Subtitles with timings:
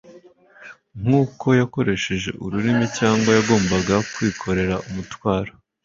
[1.01, 5.51] Nkuko yakoresheje urumuri cyangwa yagombaga kwikorera umutwaro